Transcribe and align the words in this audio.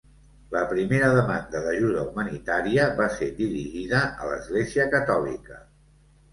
La 0.53 0.61
primera 0.69 1.09
demanda 1.17 1.61
d'ajuda 1.65 2.07
humanitària 2.07 2.89
va 3.03 3.09
ser 3.19 3.29
dirigida 3.43 4.03
a 4.09 4.33
l'Església 4.33 4.91
Catòlica. 4.99 5.63